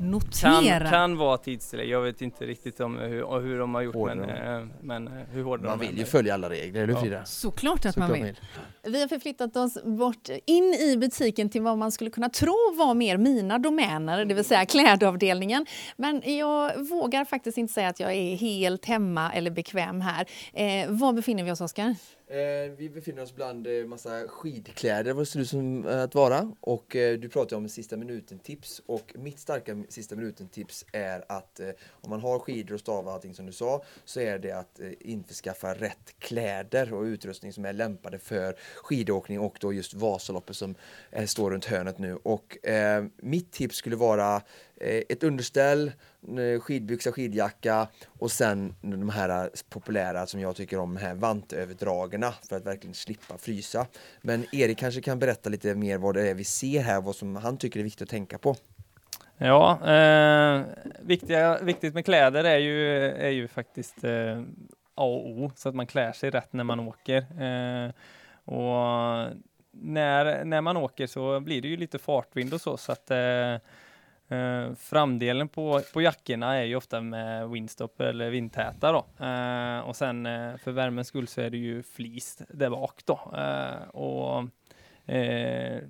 [0.00, 0.10] Kan,
[0.64, 0.90] Notera!
[0.90, 4.16] kan vara tidstillägg, jag vet inte riktigt om hur, hur de har gjort Hårdare.
[4.16, 6.94] men, eh, men eh, hur hårda Man de vill ju följa alla regler, eller hur
[6.94, 7.00] Ja.
[7.00, 7.24] Frida?
[7.24, 8.36] Såklart att man Såklart vill.
[8.92, 12.94] Vi har förflyttat oss bort in i butiken till vad man skulle kunna tro var
[12.94, 15.66] mer mina domäner, det vill säga klädavdelningen.
[15.96, 20.26] Men jag vågar faktiskt inte säga att jag är helt hemma eller bekväm här.
[20.52, 21.94] Eh, var befinner vi oss, Oskar?
[22.30, 26.14] Eh, vi befinner oss bland eh, massa skidkläder, vad ser det ut som eh, att
[26.14, 26.52] vara.
[26.60, 28.82] Och eh, du pratar om sista minuten-tips.
[28.86, 33.12] Och mitt starka sista minuten-tips är att eh, om man har skidor och stavar och
[33.12, 37.64] allting som du sa, så är det att eh, införskaffa rätt kläder och utrustning som
[37.64, 40.74] är lämpade för skidåkning och då just Vasaloppet som
[41.10, 42.16] eh, står runt hörnet nu.
[42.22, 44.42] Och eh, mitt tips skulle vara
[44.80, 45.92] Eh, ett underställ,
[46.60, 47.88] skidbyxa, skidjacka
[48.18, 53.38] och sen de här populära som jag tycker om, här vantöverdragen för att verkligen slippa
[53.38, 53.86] frysa.
[54.20, 57.36] Men Erik kanske kan berätta lite mer vad det är vi ser här, vad som
[57.36, 58.56] han tycker är viktigt att tänka på.
[59.36, 60.62] Ja, eh,
[61.00, 64.40] viktiga, viktigt med kläder är ju, är ju faktiskt eh,
[64.94, 67.16] A och O, så att man klär sig rätt när man åker.
[67.18, 67.90] Eh,
[68.54, 69.36] och
[69.70, 73.56] när, när man åker så blir det ju lite fartvind och så, så att eh,
[74.30, 79.24] eh, framdelen på, på jackorna är ju ofta med windstop eller vindtäta då.
[79.26, 83.32] Eh, och sen eh, för värmens skull så är det ju flis där bak då.
[83.36, 84.44] Eh, och
[85.14, 85.82] eh,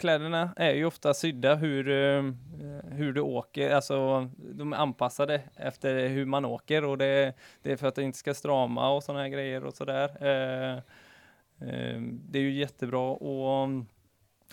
[0.00, 2.32] kläderna är ju ofta sydda hur, eh,
[2.90, 7.76] hur du åker, alltså de är anpassade efter hur man åker och det, det är
[7.76, 10.08] för att det inte ska strama och sådana här grejer och sådär.
[10.20, 10.76] Eh,
[11.68, 13.68] eh, det är ju jättebra och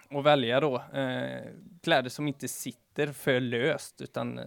[0.09, 1.41] att välja då eh,
[1.81, 4.45] kläder som inte sitter för löst utan eh,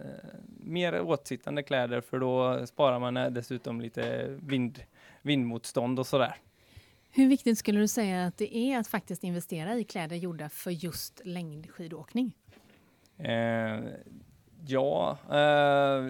[0.59, 4.83] mer åtsittande kläder för då sparar man eh, dessutom lite vind,
[5.21, 6.35] vindmotstånd och sådär.
[7.11, 10.71] Hur viktigt skulle du säga att det är att faktiskt investera i kläder gjorda för
[10.71, 12.35] just längdskidåkning?
[13.17, 13.79] Eh,
[14.65, 16.05] ja, eh,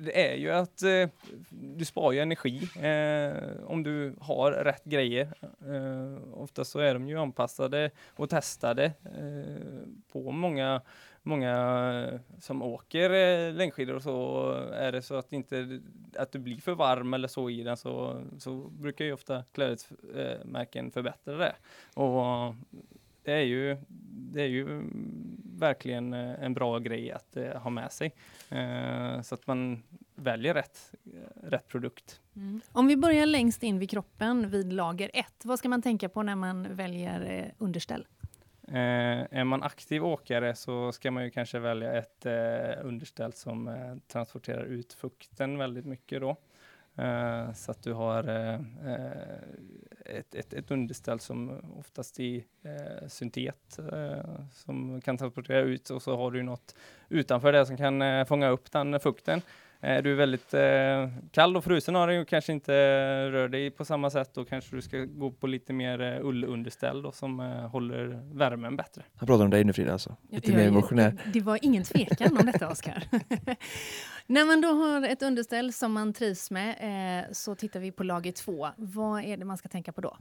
[0.00, 1.08] det är ju att eh,
[1.50, 5.32] du sparar ju energi eh, om du har rätt grejer.
[5.42, 10.80] Eh, oftast så är de ju anpassade och testade eh, på många
[11.22, 15.80] Många som åker eh, längdskidor och så är det så att inte
[16.16, 20.90] att du blir för varm eller så i den så, så brukar ju ofta klädesmärken
[20.90, 21.54] förbättra det.
[21.94, 22.54] Och
[23.30, 23.76] det är ju,
[24.32, 24.82] det är ju
[25.58, 28.14] verkligen eh, en bra grej att eh, ha med sig.
[28.48, 29.82] Eh, så att man
[30.14, 30.94] väljer rätt,
[31.42, 32.20] rätt produkt.
[32.36, 32.60] Mm.
[32.72, 36.22] Om vi börjar längst in vid kroppen vid lager 1, vad ska man tänka på
[36.22, 38.06] när man väljer eh, underställ?
[38.72, 42.26] Är man aktiv åkare så ska man ju kanske välja ett
[42.82, 43.70] underställ som
[44.06, 46.36] transporterar ut fukten väldigt mycket då.
[47.00, 48.60] Eh, så att du har eh,
[50.04, 53.78] ett, ett, ett underställ som oftast i eh, syntet
[54.52, 56.74] som kan transportera ut och så har du något
[57.08, 59.42] utanför det som kan fånga upp den fukten.
[59.82, 62.72] Är du väldigt eh, kall och frusen har du kanske inte
[63.30, 67.02] rör dig på samma sätt då kanske du ska gå på lite mer eh, ullunderställ
[67.02, 69.02] då, som eh, håller värmen bättre.
[69.16, 70.16] Han pratar om dig nu Frida alltså.
[70.30, 71.16] Lite Jag- mer jag- emotionär.
[71.32, 73.04] Det var ingen tvekan om detta, Oskar.
[74.26, 76.68] När man då har ett underställ som man trivs med
[77.20, 78.68] eh, så tittar vi på lager 2.
[78.76, 80.16] Vad är det man ska tänka på då?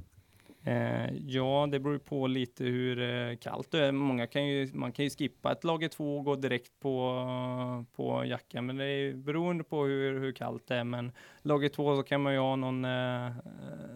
[0.70, 3.92] Eh, ja, det beror ju på lite hur eh, kallt det är.
[3.92, 8.26] Många kan ju, man kan ju skippa ett lager två och gå direkt på, på
[8.26, 10.84] jackan, men det är ju beroende på hur, hur kallt det är.
[10.84, 13.32] Men lager två så kan man ju ha någon, eh,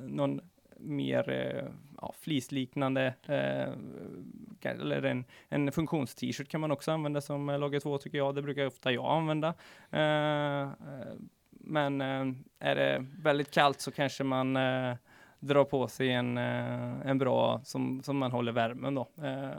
[0.08, 0.42] någon
[0.78, 1.70] mer eh,
[2.02, 7.98] ja, fleeceliknande, eh, eller en, en funktions-t-shirt kan man också använda som eh, lager två
[7.98, 8.36] tycker jag.
[8.36, 9.54] Det brukar ofta jag använda.
[9.92, 11.14] Eh, eh,
[11.50, 12.26] men eh,
[12.60, 14.96] är det väldigt kallt så kanske man eh,
[15.48, 19.08] dra på sig en, eh, en bra som, som man håller värmen då.
[19.24, 19.50] Eh,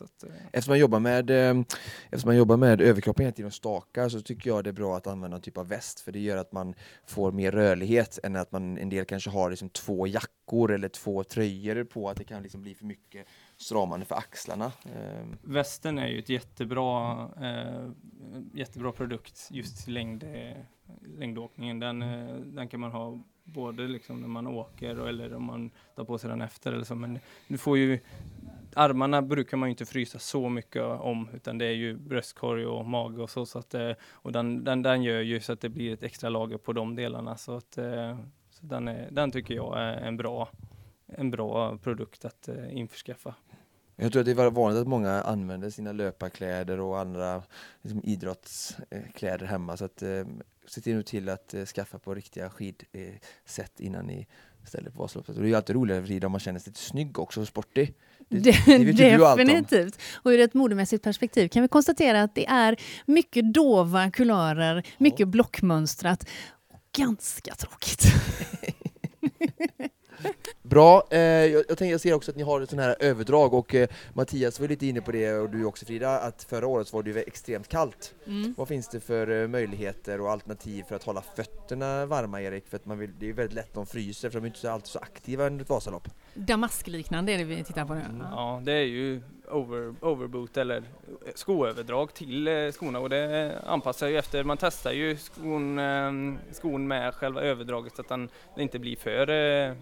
[0.00, 4.08] att, eh, Eftersom man jobbar med, eftersom man jobbar med överkroppen hela tiden och stakar
[4.08, 6.36] så tycker jag det är bra att använda en typ av väst för det gör
[6.36, 6.74] att man
[7.06, 11.24] får mer rörlighet än att man en del kanske har liksom två jackor eller två
[11.24, 14.72] tröjor på att det kan liksom bli för mycket stramande för axlarna.
[15.42, 17.90] Västen är ju ett jättebra, eh,
[18.52, 20.24] jättebra produkt just till längd,
[21.02, 21.78] längdåkningen.
[21.80, 22.00] Den,
[22.54, 23.18] den kan man ha
[23.52, 26.84] både liksom när man åker och, eller om man tar på sig den efter eller
[26.84, 26.94] så.
[26.94, 27.98] Men du får ju,
[28.74, 32.86] armarna brukar man ju inte frysa så mycket om utan det är ju bröstkorg och
[32.86, 33.46] mage och så.
[33.46, 36.30] så att, eh, och den, den, den gör ju så att det blir ett extra
[36.30, 37.36] lager på de delarna.
[37.36, 38.18] Så, att, eh,
[38.50, 40.48] så den, är, den tycker jag är en bra,
[41.06, 43.34] en bra produkt att eh, införskaffa.
[44.00, 47.42] Jag tror att det var vanligt att många använder sina löparkläder och andra
[47.82, 49.76] liksom, idrottskläder hemma.
[49.76, 50.26] Så att, eh,
[50.66, 54.26] se till nu till att eh, skaffa på riktiga skidset innan ni
[54.66, 55.36] ställer på Vasaloppet.
[55.36, 57.40] Och det är ju alltid roligare att rida om man känner sig lite snygg också
[57.40, 57.94] och sportig.
[58.28, 59.46] Det, Det, det vet ju du allt om.
[59.46, 59.98] definitivt.
[60.14, 65.28] Och ur ett modemässigt perspektiv kan vi konstatera att det är mycket dova kulörer, mycket
[65.28, 66.28] blockmönstrat
[66.72, 68.02] och ganska tråkigt.
[70.68, 73.54] Bra, eh, jag, jag, tänker, jag ser också att ni har ett sån här överdrag
[73.54, 76.92] och eh, Mattias var lite inne på det och du också Frida, att förra året
[76.92, 78.14] var det ju extremt kallt.
[78.26, 78.54] Mm.
[78.56, 82.68] Vad finns det för eh, möjligheter och alternativ för att hålla fötterna varma Erik?
[82.68, 84.58] För att man vill, det är ju väldigt lätt de fryser för de är inte
[84.58, 86.08] så, alltid så aktiva under ett Vasalopp.
[86.34, 88.02] Damaskliknande är det vi tittar på nu.
[88.20, 90.82] Ja, det är ju over, overboot eller
[91.34, 96.12] skoöverdrag till eh, skorna och det anpassar ju efter, man testar ju skon, eh,
[96.52, 99.74] skon med själva överdraget så att den, inte blir för eh,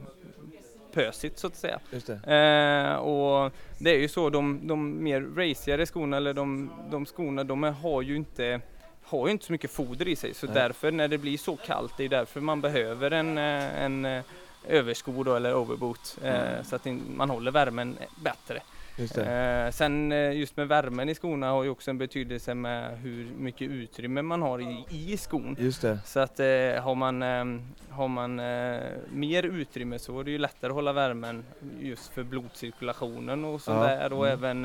[0.97, 1.81] pösigt så att säga.
[1.91, 2.13] Det.
[2.13, 7.45] Eh, och det är ju så, de, de mer racigare skorna eller de, de skorna
[7.45, 8.61] de har ju inte
[9.03, 10.55] har ju inte så mycket foder i sig så Nej.
[10.55, 14.23] därför när det blir så kallt, det är därför man behöver en, eh, en eh,
[14.69, 18.63] översko då, eller overboot eh, så att man håller värmen bättre.
[18.99, 19.65] Just det.
[19.67, 23.27] Eh, sen eh, just med värmen i skorna har ju också en betydelse med hur
[23.39, 25.57] mycket utrymme man har i, i skon.
[25.61, 25.99] Just det.
[26.05, 26.47] Så att eh,
[26.83, 27.45] har man, eh,
[27.91, 28.81] har man eh,
[29.11, 31.45] mer utrymme så är det ju lättare att hålla värmen
[31.81, 34.39] just för blodcirkulationen och sånt Ja, där och mm.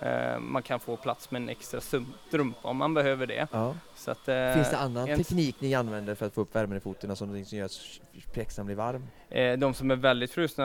[0.00, 1.80] eh, man kan få plats med en extra
[2.28, 3.46] strumpa om man behöver det.
[3.52, 3.74] Ja.
[3.96, 6.80] Så att, Finns det annan en- teknik ni använder för att få upp värmen i
[6.80, 9.06] foten, alltså någonting som gör att pjäxan blir varm?
[9.58, 10.64] De som är väldigt frusna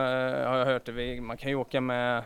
[0.49, 2.23] har jag hört det, man kan ju åka med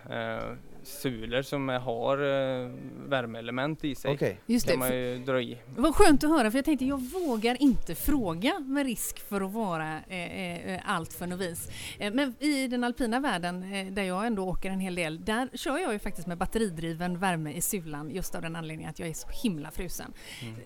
[0.88, 2.70] sulor som har eh,
[3.08, 4.14] värmeelement i sig.
[4.14, 4.40] Okej.
[4.46, 4.80] Just kan det.
[4.80, 5.58] man ju dra i.
[5.76, 9.52] Vad skönt att höra för jag tänkte jag vågar inte fråga med risk för att
[9.52, 11.70] vara eh, eh, allt för novis.
[12.00, 15.50] Eh, men i den alpina världen eh, där jag ändå åker en hel del, där
[15.54, 19.10] kör jag ju faktiskt med batteridriven värme i sulan just av den anledningen att jag
[19.10, 20.14] är så himla frusen.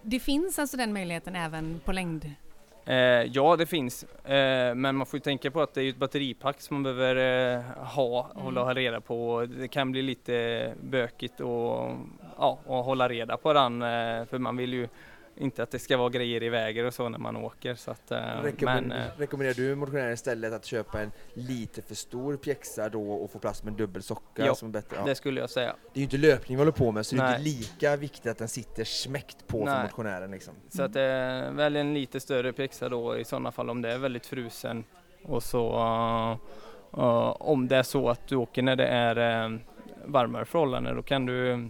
[0.01, 2.31] Det finns alltså den möjligheten även på längd?
[2.85, 5.97] Eh, ja, det finns, eh, men man får ju tänka på att det är ett
[5.97, 8.75] batteripack som man behöver eh, ha, hålla Mm.
[8.75, 9.47] reda på.
[9.59, 11.91] Det kan bli lite bökigt och,
[12.37, 14.87] ja, och hålla reda på den, eh, för man vill ju
[15.35, 17.75] inte att det ska vara grejer i vägen och så när man åker.
[17.75, 21.95] Så att, eh, Rekommend- men, eh, Rekommenderar du motionären istället att köpa en lite för
[21.95, 24.95] stor pjäxa då och få plats med en dubbel socka Ja, som är bättre?
[24.99, 25.05] Ja.
[25.05, 25.75] det skulle jag säga.
[25.93, 27.37] Det är ju inte löpning vi håller på med så det är Nej.
[27.37, 29.83] inte lika viktigt att den sitter smäckt på för Nej.
[29.83, 30.53] motionären liksom.
[30.69, 33.97] Så att eh, välj en lite större pjäxa då i sådana fall om det är
[33.97, 34.83] väldigt frusen.
[35.23, 36.31] Och så eh,
[37.03, 39.57] eh, om det är så att du åker när det är eh,
[40.05, 41.69] varmare förhållanden då kan du,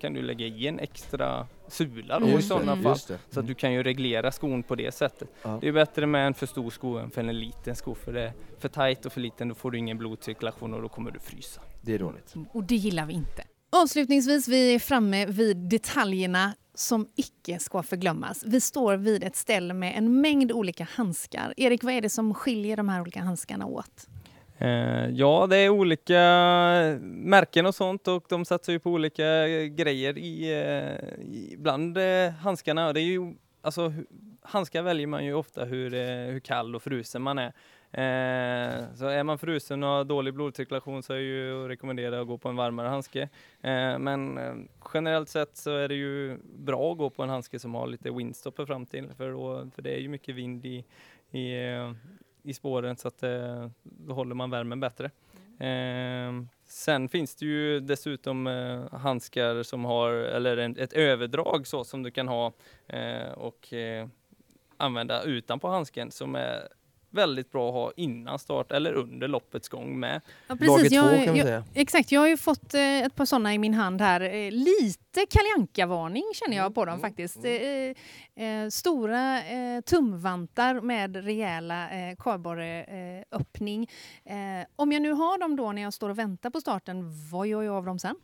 [0.00, 2.84] kan du lägga i en extra sula då i sådana Mm.
[2.84, 2.98] fall.
[3.30, 5.28] Så att du kan ju reglera skon på det sättet.
[5.42, 5.58] Ja.
[5.60, 8.22] Det är bättre med en för stor sko än för en liten sko för det
[8.22, 11.18] är för tajt och för liten då får du ingen blodcirkulation och då kommer du
[11.18, 11.60] frysa.
[11.82, 12.34] Det är dåligt.
[12.52, 13.44] Och det gillar vi inte.
[13.70, 18.42] Avslutningsvis, vi är framme vid detaljerna som icke ska förglömmas.
[18.46, 21.54] Vi står vid ett ställe med en mängd olika handskar.
[21.56, 24.06] Erik, vad är det som skiljer de här olika handskarna åt?
[24.58, 26.20] Eh, ja, det är olika
[27.00, 32.30] märken och sånt och de satsar ju på olika grejer i, eh, i bland eh,
[32.30, 32.92] handskarna.
[32.92, 33.92] Det är ju, alltså,
[34.42, 37.52] handskar väljer man ju ofta hur, eh, hur kall och frusen man är.
[37.92, 42.20] Eh, så är man frusen och har dålig blodcirkulation så är det ju att rekommendera
[42.20, 43.22] att gå på en varmare handske.
[43.60, 44.54] Eh, men eh,
[44.94, 48.10] generellt sett så är det ju bra att gå på en handske som har lite
[48.10, 50.84] windstopper fram till för, då, för det är ju mycket vind i,
[51.30, 51.92] i, eh,
[52.46, 55.10] i spåren så att eh, då håller man värmen bättre.
[55.58, 56.32] Eh,
[56.64, 62.02] sen finns det ju dessutom eh, handskar som har, eller en, ett överdrag så som
[62.02, 62.52] du kan ha
[62.86, 64.08] eh, och eh,
[64.76, 66.68] använda utanpå handsken som är
[67.16, 70.20] väldigt bra att ha innan start eller under loppets gång med.
[70.48, 71.64] Ja, två Jag, kan vi jag, säga.
[71.74, 74.20] exakt, jag har ju fått eh, ett par sådana i min hand här.
[74.20, 77.44] Eh, lite Kalle varning känner jag på dem faktiskt.
[77.44, 83.90] Eh, eh, stora eh, tumvantar med rejäla eh, kardborreöppning.
[84.24, 87.46] Eh, om jag nu har dem då när jag står och väntar på starten, vad
[87.46, 88.16] gör jag av dem sen?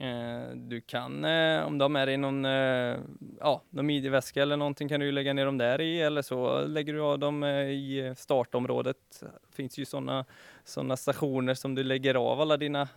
[0.00, 2.96] Eh, du kan, eh, om du har med dig någon, eh,
[3.40, 6.64] ja, någon midjeväska eller någonting kan du ju lägga ner dem där i eller så
[6.64, 8.96] lägger du av dem i startområdet.
[9.20, 10.24] Det finns ju sådana
[10.64, 12.88] såna stationer som du lägger av alla dina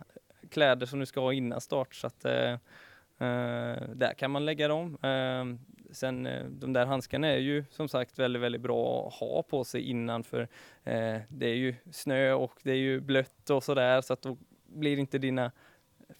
[0.50, 2.56] kläder som du ska ha innan start så att eh,
[3.94, 4.98] där kan man lägga dem.
[5.02, 9.42] Ehm, eh, sen de där handskarna är ju som sagt väldigt, väldigt bra att ha
[9.42, 10.40] på sig innan för
[10.84, 14.36] eh, det är ju snö och det är ju blött och sådär så att då
[14.66, 15.52] blir inte dina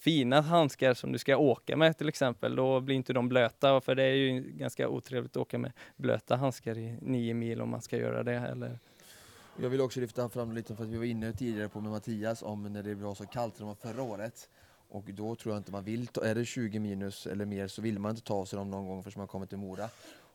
[0.02, 3.94] fina handskar som du ska åka med till exempel, då blir inte de blöta för
[3.94, 7.82] det är ju ganska otrevligt att åka med blöta handskar i nio mil om man
[7.82, 8.34] ska göra det.
[8.34, 8.78] Eller
[9.56, 12.42] Jag vill också lyfta fram lite för att vi var inne tidigare på med Mattias
[12.42, 14.48] om när det var så kallt som det var förra året.
[14.88, 17.82] Och då tror jag inte man vill ta, är det 20 minus eller mer så
[17.82, 19.88] vill man inte ta sig dem någon gång förrän man kommer till Mora.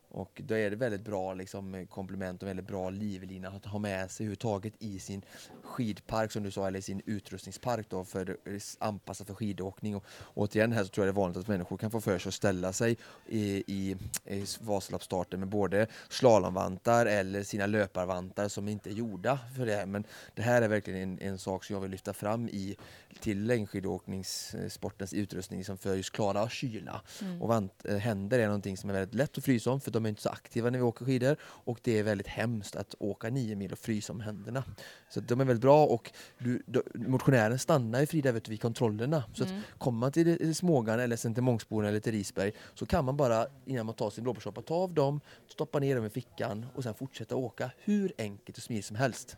[0.10, 4.12] Och då är det väldigt bra liksom, komplement och väldigt bra livlina att ha med
[4.12, 5.22] sig överhuvudtaget i sin
[5.64, 8.38] skidpark som du sa, eller sin utrustningspark då för
[8.80, 9.96] anpassat för skidåkning.
[9.96, 12.30] Och återigen här så tror jag det är vanligt att människor kan få för sig
[12.30, 18.90] att ställa sig i, i, i Vasaloppsstarten med både slalomvantar eller sina löparvantar som inte
[18.90, 19.86] är gjorda för det.
[19.86, 20.04] Men
[20.36, 22.78] det här är verkligen en, en sak som jag vill lyfta fram i
[23.20, 27.02] till längdskidåkningssportens utrustning som för just klara kyla.
[27.22, 27.42] Mm.
[27.42, 30.06] Och vant, eh, händer är någonting som är väldigt lätt att frysa om för de
[30.06, 33.30] är inte så aktiva när vi åker skidor och det är väldigt hemskt att åka
[33.30, 34.64] nio mil och frysa om händerna.
[35.10, 39.24] Så de är väldigt bra och du, du, motionären stannar ju Frida vet, vid kontrollerna.
[39.34, 39.58] Så mm.
[39.58, 43.18] att kommer man till Smågan eller sen till Mångsboden eller till Risberg så kan man
[43.18, 46.84] bara innan man tar sin blåbärssoppa ta av dem, stoppa ner dem i fickan och
[46.84, 49.38] sen fortsätta åka hur enkelt och smidigt som helst.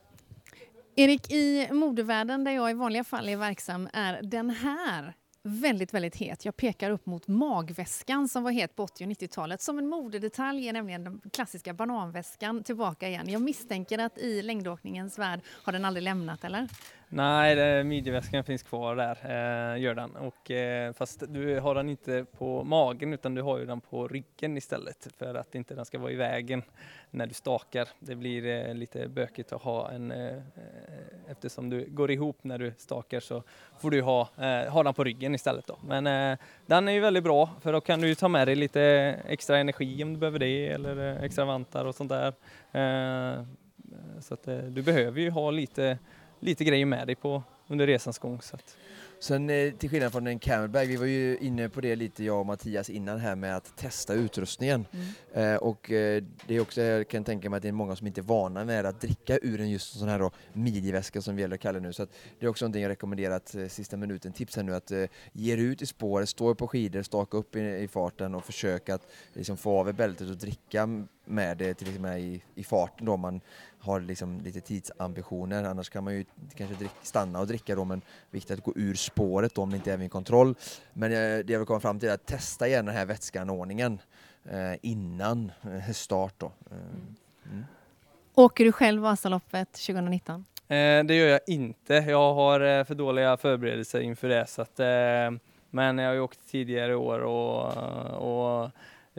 [0.96, 5.14] Erik, i modevärlden där jag i vanliga fall är verksam är den här
[5.44, 6.46] väldigt, väldigt het.
[6.46, 9.62] Jag pekar upp mot magväskan som var het på 80 och 90-talet.
[9.62, 13.30] Som en modedetalj är nämligen den klassiska bananväskan tillbaka igen.
[13.30, 16.68] Jag misstänker att i längdåkningens värld har den aldrig lämnat, eller?
[17.12, 20.16] Nej, midjeväskan finns kvar där, eh, gör den.
[20.16, 24.08] Och, eh, fast du har den inte på magen utan du har ju den på
[24.08, 26.64] ryggen istället för att inte den ska vara i vägen
[27.12, 27.88] när du stakar.
[28.00, 30.42] Det blir eh, lite bökigt att ha en, eh, eh
[31.28, 33.44] eftersom du går ihop när du stakar så
[33.80, 35.68] får du ha, eh, ha den på ryggen istället.
[35.68, 35.80] Då.
[35.88, 38.82] Men eh, den är ju väldigt bra för då kan du ta med dig lite
[39.28, 42.34] extra energi om du behöver det eller eh, extra vantar och sånt där.
[42.72, 43.46] Eh,
[44.22, 45.98] så att du behöver ju ha lite
[46.40, 48.42] lite grejer med dig på under resans gång.
[48.42, 48.78] Så att.
[49.22, 52.40] Sen eh, till skillnad från en camelbag, vi var ju inne på det lite jag
[52.40, 54.86] och Mattias innan här med att testa utrustningen.
[55.34, 55.54] Mm.
[55.54, 58.08] Eh, och eh, det är också, jag kan tänka mig att det är många som
[58.08, 61.42] inte är vana med att dricka ur en just sån här då, midjeväska som vi
[61.42, 61.94] gäller att kalla nu.
[61.94, 62.08] Så
[62.40, 65.06] det är också någonting jag rekommenderar att eh, sista minuten tips här nu att eh,
[65.34, 69.08] ge ut i spåret, stå på skidor, staka upp i, i farten och försöka att
[69.34, 70.88] liksom, få av bältet och dricka
[71.30, 73.42] med det till exempel i, i farten då man
[73.80, 75.64] har liksom lite tidsambitioner.
[75.64, 76.26] Annars kan man ju
[76.56, 79.76] kanske drick, stanna och dricka då, men viktigt att gå ur spåret då om det
[79.76, 80.56] inte är vid kontroll.
[80.94, 84.02] Men jag, det jag vill komma fram till är att testa gärna den här vätskeanordningen
[84.46, 86.52] eh, innan eh, start då.
[86.72, 86.78] Eh,
[87.52, 87.66] mm.
[88.36, 90.46] Åker du själv Vasaloppet 2019?
[90.68, 91.94] Eh, det gör jag inte.
[91.94, 94.48] Jag har eh, för dåliga förberedelser inför det.
[94.48, 97.78] Så att, eh, men jag har ju åkt tidigare år och,
[98.14, 98.70] och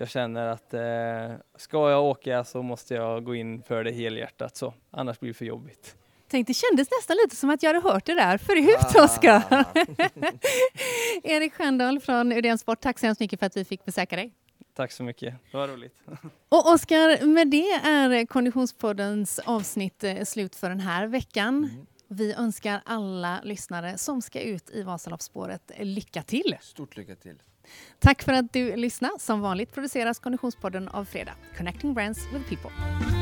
[0.01, 4.57] jag känner att eh, ska jag åka så måste jag gå in för det helhjärtat
[4.57, 5.97] så annars blir det för jobbigt.
[6.29, 9.05] Tänk, det kändes nästan lite som att jag hade hört det där förut, ah.
[9.05, 9.43] Oskar.
[11.23, 14.33] Erik Sköndal från Udén Sport, tack så hemskt mycket för att vi fick besöka dig.
[14.75, 15.95] Tack så mycket, det var roligt.
[16.49, 21.57] Och Oskar, med det är Konditionspoddens avsnitt eh, slut för den här veckan.
[21.57, 21.87] Mm.
[22.09, 26.57] Vi önskar alla lyssnare som ska ut i Vasaloppsspåret lycka till.
[26.61, 27.37] Stort lycka till.
[27.99, 29.15] Tack för att du lyssnade.
[29.19, 31.35] Som vanligt produceras Konditionspodden av Fredag.
[31.57, 33.20] Connecting Brands with People.